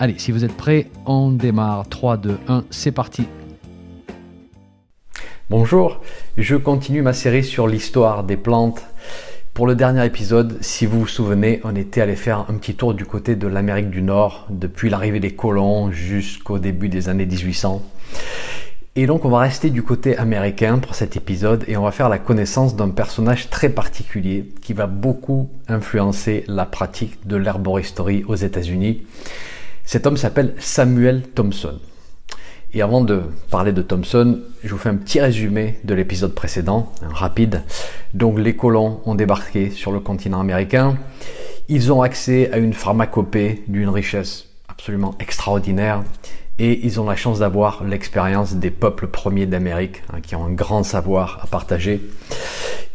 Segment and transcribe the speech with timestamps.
[0.00, 1.88] Allez, si vous êtes prêts, on démarre.
[1.88, 3.26] 3, 2, 1, c'est parti.
[5.50, 6.00] Bonjour,
[6.36, 8.80] je continue ma série sur l'histoire des plantes.
[9.54, 12.94] Pour le dernier épisode, si vous vous souvenez, on était allé faire un petit tour
[12.94, 17.82] du côté de l'Amérique du Nord, depuis l'arrivée des colons jusqu'au début des années 1800.
[18.94, 22.08] Et donc on va rester du côté américain pour cet épisode et on va faire
[22.08, 28.36] la connaissance d'un personnage très particulier qui va beaucoup influencer la pratique de l'herboristerie aux
[28.36, 29.02] États-Unis.
[29.88, 31.78] Cet homme s'appelle Samuel Thompson.
[32.74, 36.92] Et avant de parler de Thompson, je vous fais un petit résumé de l'épisode précédent,
[37.00, 37.62] rapide.
[38.12, 40.98] Donc les colons ont débarqué sur le continent américain.
[41.70, 46.02] Ils ont accès à une pharmacopée d'une richesse absolument extraordinaire
[46.58, 50.52] et ils ont la chance d'avoir l'expérience des peuples premiers d'Amérique hein, qui ont un
[50.52, 52.02] grand savoir à partager.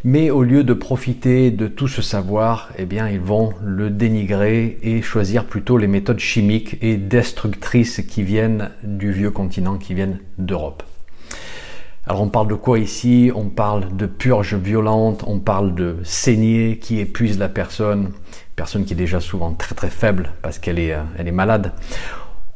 [0.06, 4.78] Mais au lieu de profiter de tout ce savoir, eh bien, ils vont le dénigrer
[4.82, 10.18] et choisir plutôt les méthodes chimiques et destructrices qui viennent du vieux continent, qui viennent
[10.36, 10.82] d'Europe.
[12.06, 13.32] Alors on parle de quoi ici?
[13.34, 18.10] On parle de purges violentes, on parle de saignées qui épuisent la personne,
[18.56, 21.72] personne qui est déjà souvent très très faible parce qu'elle est, euh, malade.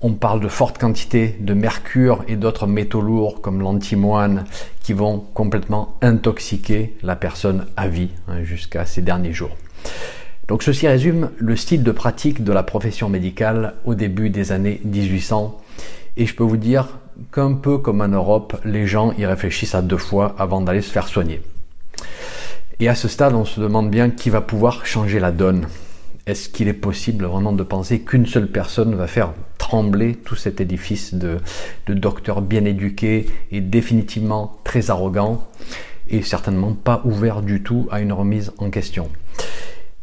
[0.01, 4.45] On parle de fortes quantités de mercure et d'autres métaux lourds comme l'antimoine
[4.81, 9.57] qui vont complètement intoxiquer la personne à vie hein, jusqu'à ses derniers jours.
[10.47, 14.81] Donc ceci résume le style de pratique de la profession médicale au début des années
[14.85, 15.61] 1800
[16.17, 16.99] et je peux vous dire
[17.33, 20.93] qu'un peu comme en Europe, les gens y réfléchissent à deux fois avant d'aller se
[20.93, 21.43] faire soigner.
[22.81, 25.67] Et à ce stade, on se demande bien qui va pouvoir changer la donne.
[26.29, 30.61] Est-ce qu'il est possible vraiment de penser qu'une seule personne va faire trembler tout cet
[30.61, 31.39] édifice de,
[31.89, 35.49] docteurs bien éduqués et définitivement très arrogants
[36.11, 39.09] et certainement pas ouvert du tout à une remise en question?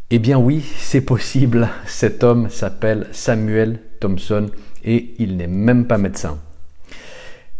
[0.09, 1.69] Eh bien oui, c'est possible.
[1.85, 4.47] Cet homme s'appelle Samuel Thompson
[4.83, 6.39] et il n'est même pas médecin.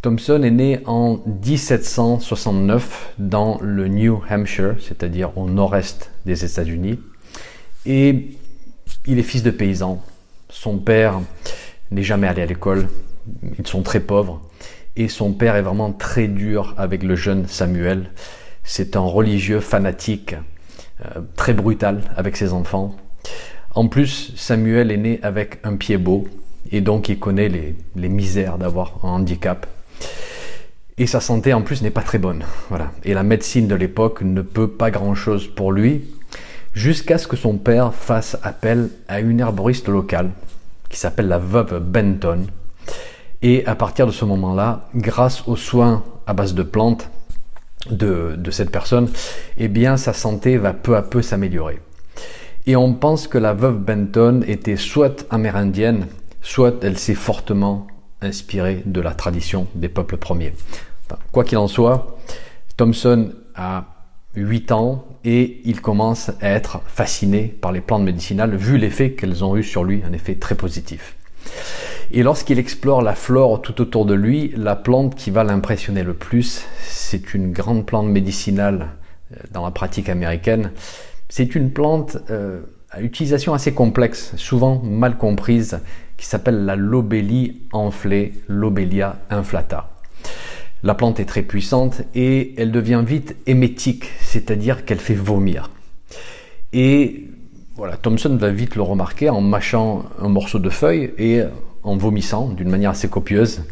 [0.02, 6.98] Thompson est né en 1769 dans le New Hampshire, c'est-à-dire au nord-est des États-Unis.
[9.08, 10.02] Il est fils de paysan.
[10.50, 11.22] Son père
[11.92, 12.88] n'est jamais allé à l'école.
[13.58, 14.42] Ils sont très pauvres.
[14.96, 18.12] Et son père est vraiment très dur avec le jeune Samuel.
[18.64, 20.36] C'est un religieux fanatique,
[21.06, 22.96] euh, très brutal avec ses enfants.
[23.74, 26.28] En plus, Samuel est né avec un pied beau
[26.72, 29.68] et donc il connaît les, misères d'avoir un handicap.
[30.98, 32.46] Et sa santé en plus n'est pas très bonne.
[32.70, 32.92] Voilà.
[33.04, 36.06] Et la médecine de l'époque ne peut pas grand-chose pour lui,
[36.76, 40.30] jusqu'à ce que son père fasse appel à une herboriste locale
[40.90, 42.46] qui s'appelle la veuve Benton.
[43.42, 47.10] Et à partir de ce moment-là, grâce aux soins à base de plantes
[47.90, 49.10] de, cette personne,
[49.58, 51.80] eh bien sa santé va peu à peu s'améliorer.
[52.68, 56.08] Et on pense que la veuve Benton était soit amérindienne,
[56.42, 57.88] soit elle s'est fortement
[58.22, 60.54] inspirée de la tradition des peuples premiers.
[61.32, 62.18] quoi qu'il en soit,
[62.76, 63.95] Thompson a
[64.36, 69.44] 8 ans et il commence à être fasciné par les plantes médicinales vu l'effet qu'elles
[69.44, 71.16] ont eu sur lui, un effet très positif.
[72.12, 76.14] Et lorsqu'il explore la flore tout autour de lui, la plante qui va l'impressionner le
[76.14, 78.90] plus, c'est une grande plante médicinale
[79.32, 80.72] euh, dans la pratique américaine.
[81.30, 85.80] C'est une plante euh, à utilisation assez complexe, souvent mal comprise,
[86.18, 89.95] qui s'appelle la lobélie enflée, Lobelia inflata.
[90.86, 95.72] La plante est très puissante et elle devient vite émétique, c'est-à-dire qu'elle fait vomir.
[96.74, 97.26] Et
[97.76, 101.42] voilà, Thomson va vite le remarquer en mâchant un morceau de feuille et
[101.82, 103.64] en vomissant d'une manière assez copieuse.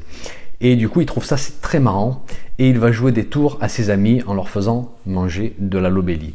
[0.59, 2.26] Et du coup, il trouve ça très marrant
[2.58, 5.90] et il va jouer des tours à ses amis en leur faisant manger de la
[5.90, 6.34] lobélie.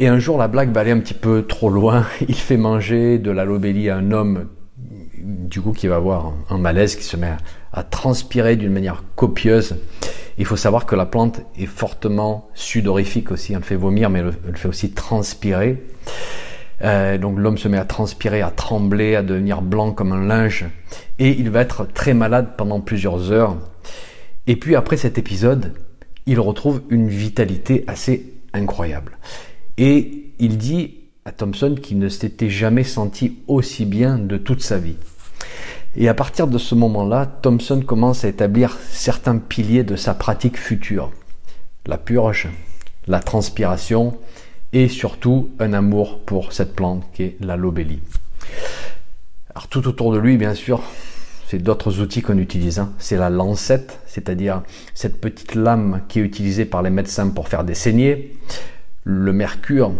[0.00, 2.06] Et un jour, la blague va aller un petit peu trop loin.
[2.28, 4.48] Il fait manger de la lobélie à un homme
[5.22, 7.36] du coup qui va avoir un malaise, qui se met
[7.72, 9.76] à, transpirer d'une manière copieuse.
[10.38, 14.56] Il faut savoir que la plante est fortement sudorifique aussi, elle fait vomir, mais elle,
[14.56, 15.82] fait aussi transpirer.
[16.82, 20.64] Euh, donc l'homme se met à transpirer, à trembler, à devenir blanc comme un linge,
[21.18, 23.56] et il va être très malade pendant plusieurs heures.
[24.46, 25.74] Et puis après cet épisode,
[26.26, 29.18] il retrouve une vitalité assez incroyable.
[29.78, 34.78] Et il dit à Thompson qu'il ne s'était jamais senti aussi bien de toute sa
[34.78, 34.96] vie.
[35.96, 40.56] Et à partir de ce moment-là, Thompson commence à établir certains piliers de sa pratique
[40.56, 41.10] future.
[41.86, 42.48] La purge,
[43.08, 44.16] la transpiration
[44.72, 48.00] et surtout un amour pour cette plante qui est la lobélie.
[49.52, 50.80] Alors tout autour de lui, bien sûr,
[51.48, 52.78] c'est d'autres outils qu'on utilise.
[52.78, 52.92] Hein.
[52.98, 54.62] C'est la lancette, c'est-à-dire
[54.94, 58.36] cette petite lame qui est utilisée par les médecins pour faire des saignées.
[59.02, 59.92] Le mercure,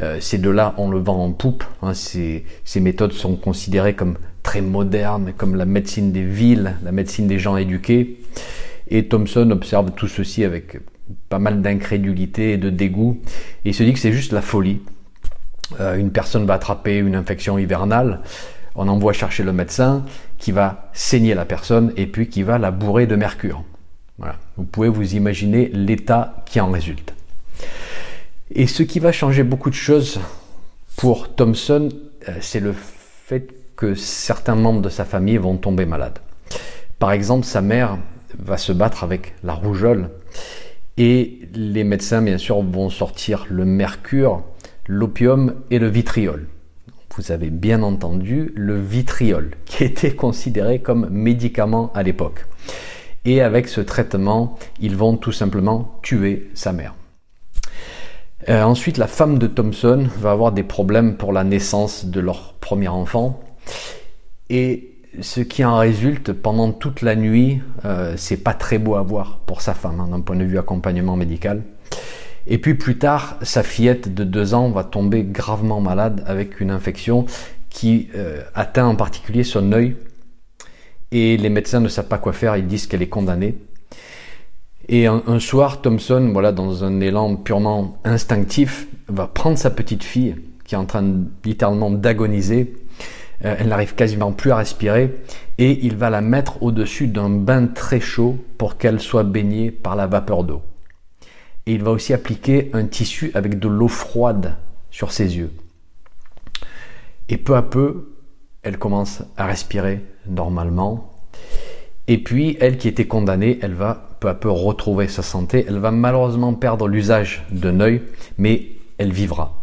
[0.00, 1.64] euh, ces deux-là, on le vend en poupe.
[1.82, 1.92] Hein.
[1.92, 7.26] Ces, ces, méthodes sont considérées comme très modernes, comme la médecine des villes, la médecine
[7.26, 8.18] des gens éduqués.
[8.88, 10.78] Et Thomson observe tout ceci avec
[11.28, 13.20] pas mal d'incrédulité et de dégoût.
[13.64, 14.80] Et il se dit que c'est juste la folie.
[15.80, 18.20] Euh, une personne va attraper une infection hivernale,
[18.74, 20.04] on envoie chercher le médecin
[20.38, 23.62] qui va saigner la personne et puis qui va la bourrer de mercure.
[24.18, 24.36] Voilà.
[24.56, 27.14] Vous pouvez vous imaginer l'état qui en résulte.
[28.54, 30.20] Et ce qui va changer beaucoup de choses
[30.96, 31.88] pour Thomson,
[32.28, 33.48] euh, c'est le fait
[33.82, 36.20] que certains membres de sa famille vont tomber malades.
[37.00, 37.98] Par exemple, sa mère
[38.38, 40.10] va se battre avec la rougeole
[40.98, 44.44] et les médecins, bien sûr, vont sortir le mercure,
[44.86, 46.46] l'opium et le vitriol.
[47.16, 52.46] Vous avez bien entendu le vitriol, qui était considéré comme médicament à l'époque.
[53.24, 56.94] Et avec ce traitement, ils vont tout simplement tuer sa mère.
[58.48, 62.54] Euh, ensuite, la femme de Thompson va avoir des problèmes pour la naissance de leur
[62.60, 63.40] premier enfant.
[64.50, 69.02] Et ce qui en résulte pendant toute la nuit, euh, c'est pas très beau à
[69.02, 71.62] voir pour sa femme hein, d'un point de vue accompagnement médical.
[72.46, 76.70] Et puis plus tard, sa fillette de deux ans va tomber gravement malade avec une
[76.70, 77.26] infection
[77.70, 79.96] qui euh, atteint en particulier son œil.
[81.12, 83.56] Et les médecins ne savent pas quoi faire, ils disent qu'elle est condamnée.
[84.88, 90.02] Et un, un, soir, Thompson, voilà, dans un élan purement instinctif, va prendre sa petite
[90.02, 90.34] fille
[90.64, 91.04] qui est en train
[91.44, 92.74] littéralement d'agoniser.
[93.44, 95.14] Euh, elle n'arrive quasiment plus à respirer
[95.58, 99.96] et il va la mettre au-dessus d'un bain très chaud pour qu'elle soit baignée par
[99.96, 100.62] la vapeur d'eau.
[101.66, 104.56] Et il va aussi appliquer un tissu avec de l'eau froide
[104.90, 105.52] sur ses yeux.
[107.28, 108.14] Et peu à peu,
[108.62, 111.10] elle commence à respirer normalement.
[112.08, 115.64] Et puis, elle qui était condamnée, elle va peu à peu retrouver sa santé.
[115.68, 118.02] Elle va malheureusement perdre l'usage d'un œil,
[118.38, 118.66] mais
[118.98, 119.62] elle vivra.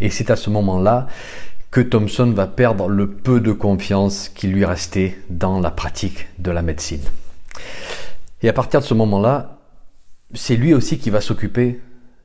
[0.00, 1.06] Et c'est à ce moment-là
[1.72, 6.50] que Thomson va perdre le peu de confiance qui lui restait dans la pratique de
[6.50, 7.00] la médecine.
[8.42, 9.58] Et à partir de ce moment-là,
[10.34, 11.80] c'est lui aussi qui va s'occuper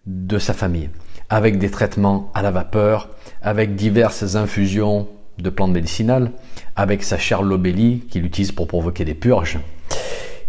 [0.06, 0.90] de sa famille,
[1.30, 3.10] avec des traitements à la vapeur,
[3.42, 5.08] avec diverses infusions
[5.38, 6.34] de plantes médicinales,
[6.76, 9.60] avec sa chère lobélie qu'il utilise pour provoquer des purges.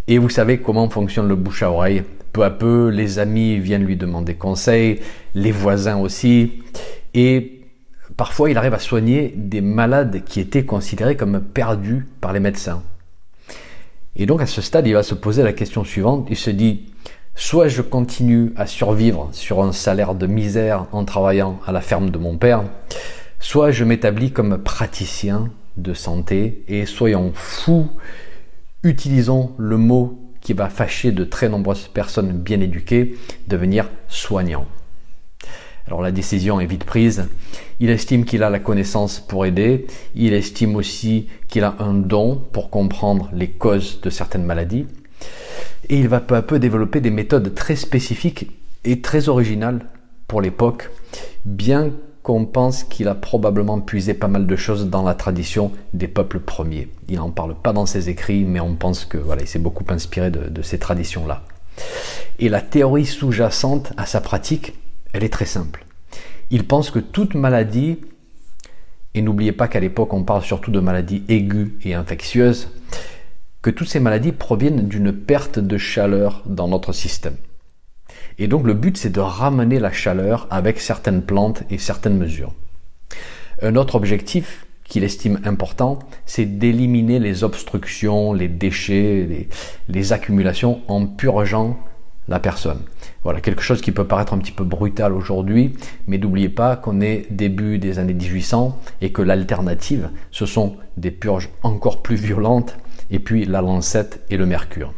[0.08, 2.02] Et vous savez comment fonctionne le bouche à oreille.
[2.32, 5.00] Peu à peu, les amis viennent lui demander conseil,
[5.34, 6.62] les voisins aussi.
[7.14, 7.57] Et
[8.18, 12.82] parfois, il arrive à soigner des malades qui étaient considérés comme perdus par les médecins.
[14.16, 16.26] Et donc, à ce stade, il va se poser la question suivante.
[16.28, 16.90] Il se dit,
[17.36, 22.10] soit je continue à survivre sur un salaire de misère en travaillant à la ferme
[22.10, 22.64] de mon père,
[23.38, 27.88] soit je m'établis comme praticien de santé et soyons fous,
[28.82, 33.14] utilisons le mot qui va fâcher de très nombreuses personnes bien éduquées,
[33.46, 34.66] devenir soignant.
[35.88, 37.28] Alors la décision est vite prise.
[37.80, 39.86] Il estime qu'il a la connaissance pour aider.
[40.14, 44.84] Il estime aussi qu'il a un don pour comprendre les causes de certaines maladies.
[45.88, 48.50] Et il va peu à peu développer des méthodes très spécifiques
[48.84, 49.86] et très originales
[50.26, 50.90] pour l'époque,
[51.46, 51.92] bien
[52.22, 56.40] qu'on pense qu'il a probablement puisé pas mal de choses dans la tradition des peuples
[56.40, 56.88] premiers.
[57.08, 59.86] Il n'en parle pas dans ses écrits, mais on pense que voilà, il s'est beaucoup
[59.88, 61.44] inspiré de, de ces traditions-là.
[62.38, 64.74] Et la théorie sous-jacente à sa pratique,
[65.12, 65.84] elle est très simple.
[66.50, 67.98] Il pense que toute maladie,
[69.14, 72.68] et n'oubliez pas qu'à l'époque on parle surtout de maladies aiguës et infectieuses,
[73.62, 77.36] que toutes ces maladies proviennent d'une perte de chaleur dans notre système.
[78.38, 82.54] Et donc le but, c'est de ramener la chaleur avec certaines plantes et certaines mesures.
[83.60, 89.48] Un autre objectif qu'il estime important, c'est d'éliminer les obstructions, les déchets,
[89.88, 91.78] les, accumulations en purgeant
[92.28, 92.80] la personne.
[93.24, 95.74] Voilà, quelque chose qui peut paraître un petit peu brutal aujourd'hui,
[96.06, 101.10] mais n'oubliez pas qu'on est début des années 1800 et que l'alternative, ce sont des
[101.10, 102.76] purges encore plus violentes,
[103.10, 104.92] et puis la lancette et le mercure.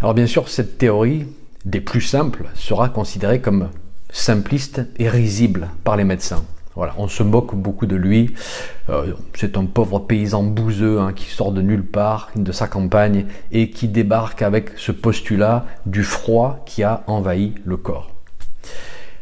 [0.00, 1.26] Alors bien sûr, cette théorie,
[1.64, 3.68] des plus simples sera considéré comme
[4.10, 6.44] simpliste et risible par les médecins.
[6.78, 8.36] Voilà, on se moque beaucoup de lui.
[8.88, 13.26] Euh, c'est un pauvre paysan bouseux hein, qui sort de nulle part, de sa campagne,
[13.50, 18.14] et qui débarque avec ce postulat du froid qui a envahi le corps.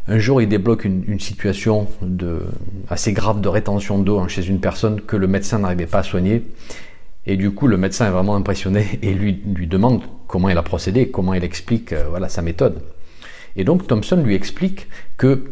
[0.06, 1.88] Un jour, il débloque une, situation
[2.90, 6.02] assez grave de rétention d'eau hein, chez une personne que le médecin n'arrivait pas à
[6.02, 6.42] soigner.
[7.24, 10.62] Et du coup, le médecin est vraiment impressionné et lui, lui demande comment il a
[10.62, 12.82] procédé, comment il explique euh, voilà, sa méthode.
[13.56, 15.44] Et donc Thompson lui explique que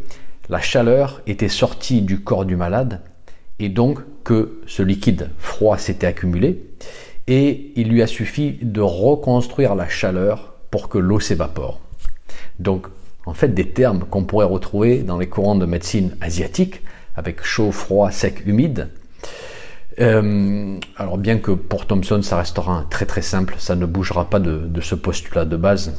[0.49, 3.01] la chaleur était sortie du corps du malade
[3.59, 6.63] et donc que ce liquide froid s'était accumulé
[7.27, 11.81] et il lui a suffi de reconstruire la chaleur pour que l'eau s'évapore.
[12.59, 12.89] Donc
[13.27, 16.83] en fait des termes qu'on pourrait retrouver dans les courants de médecine asiatique
[17.17, 18.91] avec chaud, froid, sec, humide.
[20.01, 24.41] Euh, alors bien que pour Thomson ça restera très très simple, ça ne bougera pas
[24.41, 25.95] de ce postulat de base.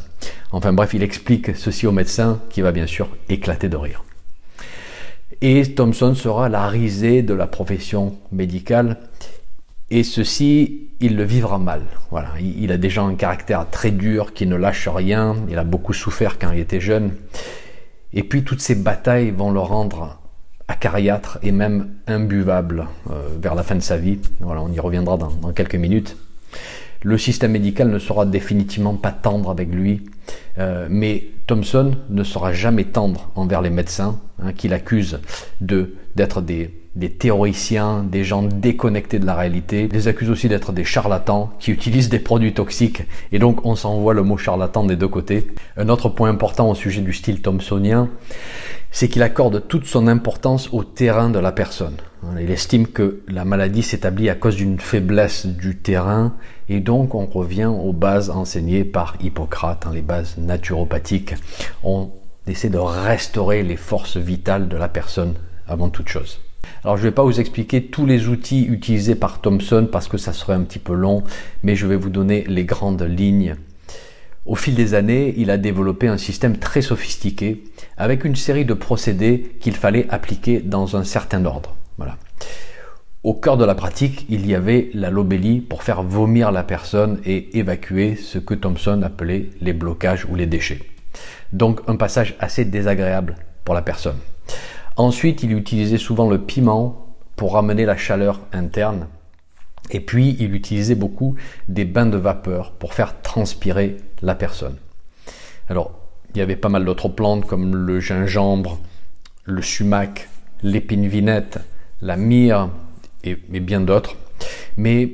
[0.52, 4.04] Enfin bref, il explique ceci au médecin qui va bien sûr éclater de rire.
[5.42, 8.98] Et Thomson sera la risée de la profession médicale.
[9.90, 11.84] Et ceci, il le vivra mal.
[12.10, 15.36] Voilà, il a déjà un caractère très dur, qui ne lâche rien.
[15.50, 17.14] Il a beaucoup souffert quand il était jeune.
[18.14, 20.20] Et puis toutes ces batailles vont le rendre
[20.68, 24.20] acariâtre et même imbuvable euh, vers la fin de sa vie.
[24.40, 26.18] Voilà, on y reviendra dans, dans quelques minutes.
[27.06, 30.02] Le système médical ne sera définitivement pas tendre avec lui,
[30.58, 35.20] euh, mais Thomson ne sera jamais tendre envers les médecins hein, qu'il accuse
[35.62, 39.84] de d'être des, des théoriciens, des gens déconnectés de la réalité.
[39.84, 43.76] Il les accuse aussi d'être des charlatans qui utilisent des produits toxiques et donc on
[43.76, 45.46] s'envoie le mot charlatan des deux côtés.
[45.78, 48.10] Un autre point important au sujet du style thomsonien,
[48.90, 51.98] c'est qu'il accorde toute son importance au terrain de la personne.
[52.40, 56.34] Il estime que la maladie s'établit à cause d'une faiblesse du terrain
[56.70, 61.36] et donc on revient aux bases enseignées par Hippocrate, hein, les bases naturopathiques.
[61.84, 62.10] On
[62.48, 65.36] essaie de restaurer les forces vitales de la personne
[65.68, 66.42] avant toute chose.
[66.84, 70.18] Alors je ne vais pas vous expliquer tous les outils utilisés par Thomson parce que
[70.18, 71.24] ça serait un petit peu long,
[71.64, 73.56] mais je vais vous donner les grandes lignes
[74.46, 77.64] au fil des années, il a développé un système très sophistiqué
[77.98, 81.76] avec une série de procédés qu'il fallait appliquer dans un certain ordre.
[81.98, 82.18] Voilà.
[83.24, 87.20] Au cœur de la pratique, il y avait la lobélie pour faire vomir la personne
[87.26, 90.82] et évacuer ce que Thomson appelait les blocages ou les déchets.
[91.54, 94.18] Donc un passage assez désagréable pour la personne.
[94.96, 99.08] Ensuite, il utilisait souvent le piment pour ramener la chaleur interne
[99.92, 101.36] et puis, il utilisait beaucoup
[101.68, 104.78] des bains de vapeur pour faire transpirer la personne.
[105.70, 105.92] Alors,
[106.34, 108.80] il y avait pas mal d'autres plantes comme le gingembre,
[109.44, 110.28] le sumac,
[110.64, 111.60] l'épine vinette,
[112.06, 112.70] la myrrhe
[113.24, 114.16] et, bien d'autres.
[114.78, 115.14] Mais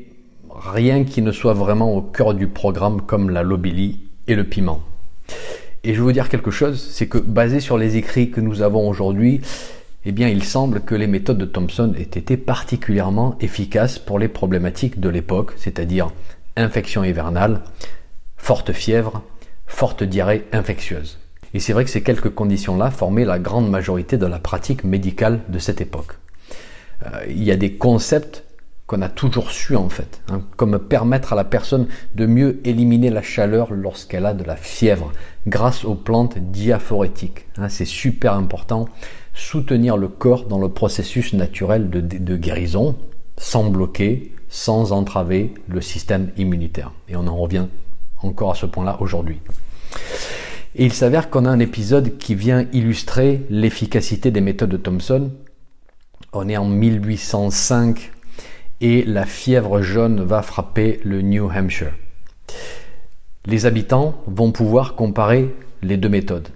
[0.50, 4.82] rien qui ne soit vraiment au cœur du programme comme la lobelie et le piment.
[5.84, 8.62] Et je veux vous dire quelque chose, c'est que basé sur les écrits que nous
[8.62, 9.42] avons aujourd'hui,
[10.04, 14.28] eh bien, il semble que les méthodes de Thomson aient été particulièrement efficaces pour les
[14.28, 16.12] problématiques de l'époque, c'est-à-dire
[16.58, 17.62] infection hivernale,
[18.38, 19.24] forte fièvre,
[19.66, 21.20] forte diarrhée infectieuse.
[21.54, 25.40] Et c'est vrai que ces quelques conditions-là formaient la grande majorité de la pratique médicale
[25.50, 26.18] de cette époque.
[27.06, 28.44] Euh, il y a des concepts
[28.88, 33.10] qu'on a toujours su en fait, hein, comme permettre à la personne de mieux éliminer
[33.10, 35.14] la chaleur lorsqu'elle a de la fièvre
[35.48, 37.46] grâce aux plantes diaphorétiques.
[37.58, 38.88] Hein, c'est super important
[39.34, 42.96] soutenir le corps dans le processus naturel de, guérison
[43.38, 46.92] sans bloquer, sans entraver le système immunitaire.
[47.10, 47.68] Et on en revient
[48.22, 49.40] encore à ce point-là aujourd'hui.
[50.76, 55.32] Et il s'avère qu'on a un épisode qui vient illustrer l'efficacité des méthodes de Thomson.
[56.34, 58.12] On est en 1805
[58.82, 61.94] et la fièvre jaune va frapper le New Hampshire.
[63.46, 66.50] Les habitants vont pouvoir comparer les deux méthodes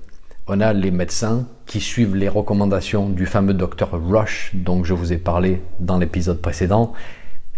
[0.48, 5.12] on a les médecins qui suivent les recommandations du fameux docteur Rush dont je vous
[5.12, 6.93] ai parlé dans l'épisode précédent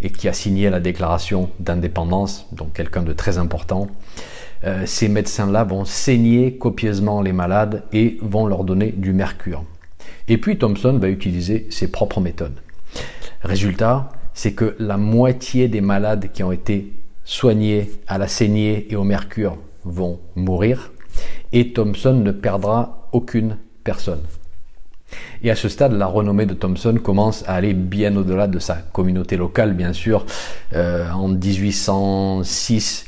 [0.00, 3.88] et qui a signé la déclaration d'indépendance, donc quelqu'un de très important.
[4.64, 9.64] Euh, ces médecins-là vont saigner copieusement les malades et vont leur donner du mercure.
[10.28, 12.60] Et puis Thomson va utiliser ses propres méthodes.
[13.42, 16.92] Résultat, c'est que la moitié des malades qui ont été
[17.24, 20.90] soignés à la saignée et au mercure vont mourir
[21.52, 24.22] et Thomson ne perdra aucune personne.
[25.42, 28.74] Et à ce stade, la renommée de Thomson commence à aller bien au-delà de sa
[28.76, 30.26] communauté locale, bien sûr.
[30.74, 33.06] Euh, en 1806,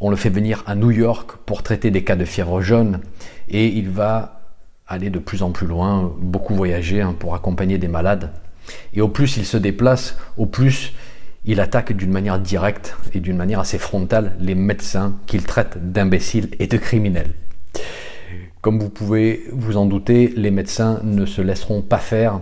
[0.00, 3.00] on le fait venir à New York pour traiter des cas de fièvre jaune
[3.48, 4.33] et il va
[4.86, 8.30] aller de plus en plus loin, beaucoup voyager hein, pour accompagner des malades.
[8.92, 10.92] Et au plus il se déplace, au plus
[11.44, 16.50] il attaque d'une manière directe et d'une manière assez frontale les médecins qu'il traite d'imbéciles
[16.58, 17.32] et de criminels.
[18.62, 22.40] Comme vous pouvez vous en douter, les médecins ne se laisseront pas faire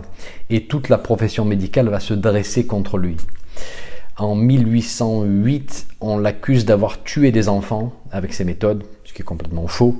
[0.49, 3.17] et toute la profession médicale va se dresser contre lui.
[4.17, 9.95] En 1808, on l'accuse d'avoir tué des enfants avec ses méthodes, qui est complètement faux.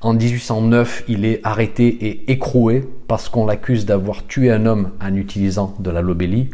[0.00, 5.14] En 1809, il est arrêté et écroué parce qu'on l'accuse d'avoir tué un homme en
[5.14, 6.50] utilisant de la lobélie.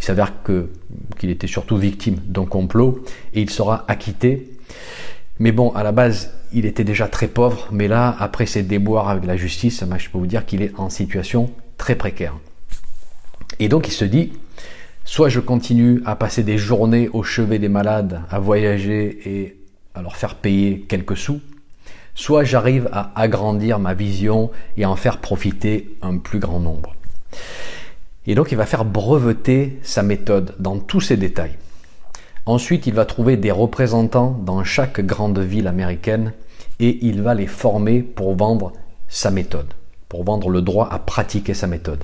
[0.00, 0.32] Il s'avère
[1.18, 4.52] qu'il était surtout victime d'un complot et il sera acquitté.
[5.38, 9.08] Mais bon, à la base, il était déjà très pauvre, mais là, après ses déboires
[9.08, 12.36] avec la justice, je peux vous dire qu'il est en situation très précaire.
[13.58, 14.32] Et donc il se dit,
[15.04, 19.56] soit je continue à passer des journées au chevet des malades, à voyager et
[19.94, 21.40] à leur faire payer quelques sous,
[22.14, 26.94] soit j'arrive à agrandir ma vision et à en faire profiter un plus grand nombre.
[28.26, 31.56] Et donc il va faire breveter sa méthode dans tous ses détails.
[32.44, 36.32] Ensuite, il va trouver des représentants dans chaque grande ville américaine
[36.80, 38.72] et il va les former pour vendre
[39.06, 39.74] sa méthode,
[40.08, 42.02] pour vendre le droit à pratiquer sa méthode.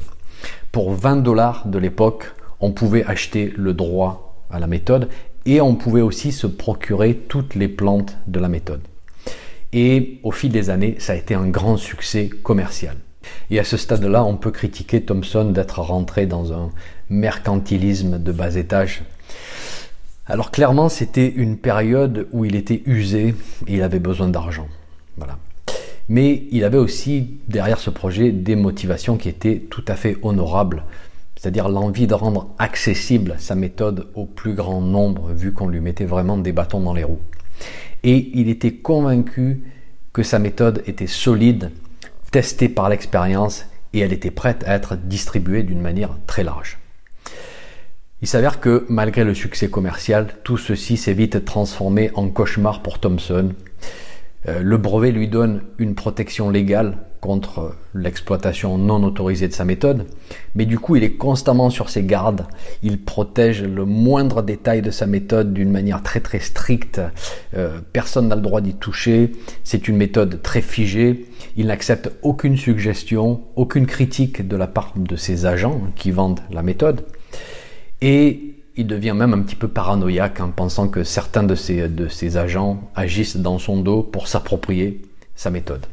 [0.70, 5.08] Pour 20 dollars de l'époque, on pouvait acheter le droit à la méthode
[5.46, 8.82] et on pouvait aussi se procurer toutes les plantes de la méthode.
[9.72, 12.96] Et au fil des années, ça a été un grand succès commercial.
[13.50, 16.70] Et à ce stade-là, on peut critiquer Thomson d'être rentré dans un
[17.10, 19.02] mercantilisme de bas étage
[20.30, 23.34] alors clairement, c'était une période où il était usé
[23.66, 24.68] et il avait besoin d'argent.
[25.16, 25.38] Voilà.
[26.10, 30.84] Mais il avait aussi derrière ce projet des motivations qui étaient tout à fait honorables,
[31.38, 36.04] c'est-à-dire l'envie de rendre accessible sa méthode au plus grand nombre, vu qu'on lui mettait
[36.04, 37.20] vraiment des bâtons dans les roues.
[38.02, 39.62] Et il était convaincu
[40.12, 41.70] que sa méthode était solide,
[42.32, 46.78] testée par l'expérience, et elle était prête à être distribuée d'une manière très large.
[48.20, 52.98] Il s'avère que malgré le succès commercial, tout ceci s'est vite transformé en cauchemar pour
[52.98, 53.54] Thomson.
[54.46, 60.06] Euh, le brevet lui donne une protection légale contre l'exploitation non autorisée de sa méthode,
[60.54, 62.46] mais du coup il est constamment sur ses gardes,
[62.84, 67.00] il protège le moindre détail de sa méthode d'une manière très très stricte,
[67.56, 69.32] euh, personne n'a le droit d'y toucher,
[69.64, 71.26] c'est une méthode très figée,
[71.56, 76.62] il n'accepte aucune suggestion, aucune critique de la part de ses agents qui vendent la
[76.62, 77.04] méthode.
[78.00, 82.80] Et il devient même un petit peu paranoïaque en pensant que certains de ses, agents
[82.94, 85.02] agissent dans son dos pour s'approprier
[85.34, 85.84] sa méthode.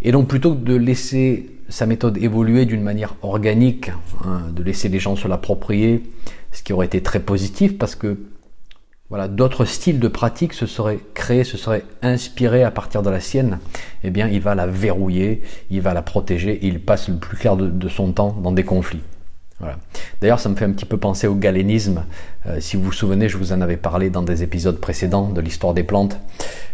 [0.00, 3.90] Et donc plutôt que de laisser sa méthode évoluer d'une manière organique,
[4.24, 6.04] hein, de laisser les gens se l'approprier,
[6.52, 8.16] ce qui aurait été très positif parce que
[9.10, 13.20] voilà, d'autres styles de pratique se seraient créés, se seraient inspirés à partir de la
[13.20, 13.58] sienne,
[14.04, 17.36] eh bien il va la verrouiller, il va la protéger et il passe le plus
[17.36, 19.02] clair de son temps dans des conflits.
[20.20, 22.04] D'ailleurs, ça me fait un petit peu penser au galénisme.
[22.46, 25.40] Euh, si vous vous souvenez, je vous en avais parlé dans des épisodes précédents de
[25.40, 26.18] l'histoire des plantes.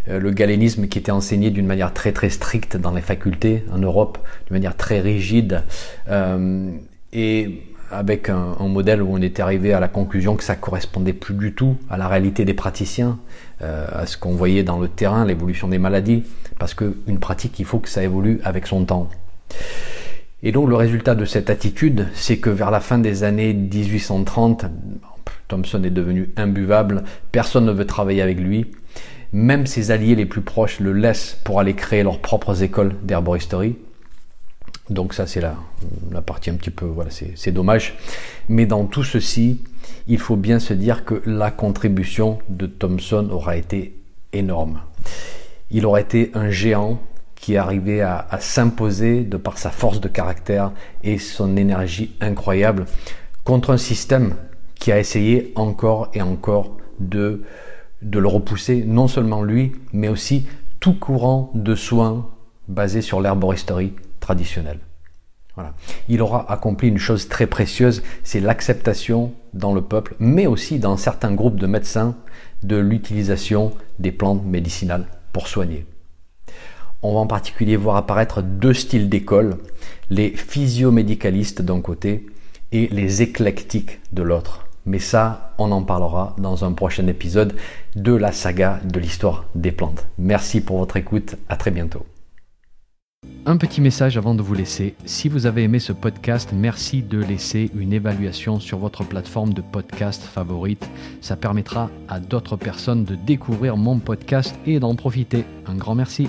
[0.09, 3.79] Euh, le galénisme qui était enseigné d'une manière très très stricte dans les facultés en
[3.79, 5.63] Europe, d'une manière très rigide,
[6.11, 6.71] euh,
[7.13, 11.35] et avec un, modèle où on était arrivé à la conclusion que ça correspondait plus
[11.35, 13.19] du tout à la réalité des praticiens,
[13.61, 16.25] à ce qu'on voyait dans le terrain, l'évolution des maladies,
[16.59, 19.11] parce qu'une pratique, il faut que ça évolue avec son temps.
[20.47, 24.67] Et donc le résultat de cette attitude, c'est que vers la fin des années 1830,
[25.49, 28.67] Thomson est devenu imbuvable, personne ne veut travailler avec lui,
[29.33, 33.77] même ses alliés les plus proches le laissent pour aller créer leurs propres écoles d'herboristerie.
[34.91, 35.57] Donc ça c'est la,
[36.13, 37.95] la partie un petit peu, voilà, c'est dommage.
[38.51, 39.63] Mais dans tout ceci,
[40.09, 43.95] il faut bien se dire que la contribution de Thomson aura été
[44.35, 44.83] énorme.
[45.71, 47.01] Il aura été un géant
[47.45, 52.87] qui est arrivé à, s'imposer de par sa force de caractère et son énergie incroyable
[53.45, 54.35] contre un système
[54.77, 57.43] qui a essayé encore et encore de,
[58.01, 60.47] le repousser, non seulement lui, mais aussi
[60.81, 62.31] tout courant de soins
[62.69, 64.81] basé sur l'herboristerie traditionnelle.
[66.09, 70.97] Il aura accompli une chose très précieuse, c'est l'acceptation dans le peuple, mais aussi dans
[70.97, 72.17] certains groupes de médecins,
[72.63, 75.85] de l'utilisation des plantes médicinales pour soigner
[77.05, 79.59] on va en particulier voir apparaître deux styles d'école,
[80.09, 82.27] les physiomédicalistes d'un côté
[82.73, 84.67] et les éclectiques de l'autre.
[84.87, 87.55] Mais ça, on en parlera dans un prochain épisode
[87.95, 90.07] de la saga de l'histoire des plantes.
[90.19, 92.07] Merci pour votre écoute, à très bientôt.
[93.47, 94.95] Un petit message avant de vous laisser.
[95.05, 99.61] Si vous avez aimé ce podcast, merci de laisser une évaluation sur votre plateforme de
[99.61, 100.89] podcast favorite.
[101.21, 105.45] Ça permettra à d'autres personnes de découvrir mon podcast et d'en profiter.
[105.67, 106.29] Un grand merci.